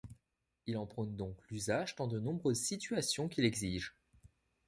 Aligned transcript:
Il 0.65 0.77
en 0.77 0.87
prône 0.87 1.15
donc 1.15 1.37
l'usage 1.51 1.95
dans 1.95 2.07
de 2.07 2.19
nombreuses 2.19 2.59
situations 2.63 3.29
qui 3.29 3.43
l'exigent. 3.43 3.91